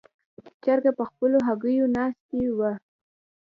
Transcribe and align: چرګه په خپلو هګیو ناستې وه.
چرګه 0.63 0.91
په 0.99 1.03
خپلو 1.09 1.37
هګیو 1.47 1.85
ناستې 1.95 2.41
وه. 2.57 2.71